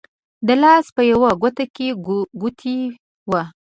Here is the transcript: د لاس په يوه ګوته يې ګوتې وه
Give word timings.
د 0.47 0.49
لاس 0.63 0.85
په 0.95 1.01
يوه 1.11 1.29
ګوته 1.41 1.65
يې 1.79 1.87
ګوتې 2.41 2.77
وه 3.29 3.43